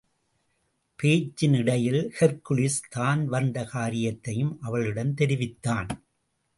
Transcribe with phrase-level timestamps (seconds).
[0.99, 5.89] பேச்சின் இடையில் ஹெர்க்குலிஸ் தான் வந்த காரியத்தையும் அவளிடம் தெரிவித்தான்.